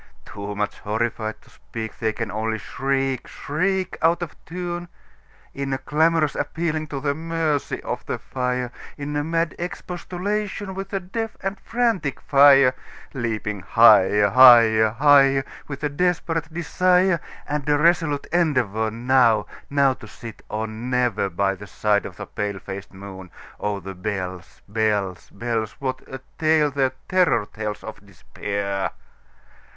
Too 0.25 0.55
much 0.55 0.79
horrified 0.79 1.39
to 1.43 1.51
speak, 1.51 1.99
They 1.99 2.11
can 2.11 2.31
only 2.31 2.57
shriek, 2.57 3.27
shriek, 3.27 3.99
Out 4.01 4.23
of 4.23 4.35
tune, 4.45 4.87
In 5.53 5.73
a 5.73 5.77
clamorous 5.77 6.33
appealing 6.33 6.87
to 6.87 6.99
the 6.99 7.13
mercy 7.13 7.83
of 7.83 8.03
the 8.07 8.17
fire, 8.17 8.71
In 8.97 9.15
a 9.15 9.23
mad 9.23 9.53
expostulation 9.59 10.73
with 10.73 10.89
the 10.89 10.99
deaf 10.99 11.37
and 11.41 11.59
frantic 11.59 12.19
fire, 12.19 12.73
Leaping 13.13 13.59
higher, 13.59 14.29
higher, 14.29 14.89
higher, 14.89 15.45
With 15.67 15.83
a 15.83 15.89
desperate 15.89 16.51
desire, 16.51 17.21
And 17.47 17.69
a 17.69 17.77
resolute 17.77 18.25
endeavorNow—now 18.33 19.93
to 19.93 20.07
sit 20.07 20.41
or 20.49 20.65
never, 20.65 21.29
By 21.29 21.53
the 21.53 21.67
side 21.67 22.07
of 22.07 22.17
the 22.17 22.25
pale 22.25 22.57
faced 22.57 22.91
moon. 22.91 23.29
Oh, 23.59 23.79
the 23.79 23.93
bells, 23.93 24.63
bells, 24.67 25.29
bells! 25.29 25.73
What 25.73 26.01
a 26.11 26.21
tale 26.39 26.71
their 26.71 26.93
terror 27.07 27.45
tellsOf 27.45 28.03
Despair! 28.03 28.89